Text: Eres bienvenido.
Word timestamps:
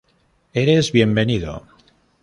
Eres 0.63 0.91
bienvenido. 0.91 1.63